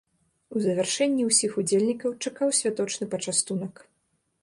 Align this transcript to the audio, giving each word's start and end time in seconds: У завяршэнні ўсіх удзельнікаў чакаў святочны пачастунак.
У 0.55 0.61
завяршэнні 0.63 1.27
ўсіх 1.27 1.51
удзельнікаў 1.63 2.17
чакаў 2.27 2.49
святочны 2.63 3.13
пачастунак. 3.17 3.75